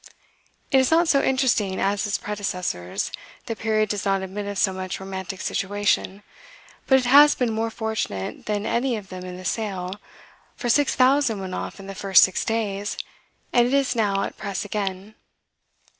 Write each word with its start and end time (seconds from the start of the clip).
"It 0.71 0.79
is 0.79 0.89
not 0.89 1.07
so 1.07 1.21
interesting 1.21 1.79
as 1.79 2.07
its 2.07 2.17
predecessors; 2.17 3.11
the 3.45 3.55
period 3.55 3.89
does 3.89 4.03
not 4.03 4.23
admit 4.23 4.47
of 4.47 4.57
so 4.57 4.73
much 4.73 4.99
romantic 4.99 5.41
situation. 5.41 6.23
But 6.87 6.97
it 6.97 7.05
has 7.05 7.35
been 7.35 7.53
more 7.53 7.69
fortunate 7.69 8.47
than 8.47 8.65
any 8.65 8.97
of 8.97 9.09
them 9.09 9.23
in 9.23 9.37
the 9.37 9.45
sale, 9.45 9.99
for 10.55 10.69
six 10.69 10.95
thousand 10.95 11.39
went 11.39 11.53
off 11.53 11.79
in 11.79 11.85
the 11.85 11.93
first 11.93 12.23
six 12.23 12.43
days, 12.43 12.97
and 13.53 13.67
it 13.67 13.75
is 13.75 13.95
now 13.95 14.23
at 14.23 14.37
press 14.37 14.65
again." 14.65 15.13